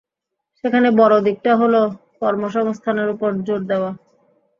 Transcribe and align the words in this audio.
সেখানে 0.63 0.87
বড় 0.99 1.15
দিকটি 1.27 1.51
হলো, 1.61 1.81
কর্মসংস্থানের 2.19 3.07
ওপর 3.13 3.29
জোর 3.47 3.61
দেওয়া। 3.71 3.91